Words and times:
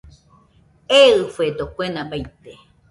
Eɨfedo 1.01 1.65
kuena 1.73 2.01
baite 2.09 2.51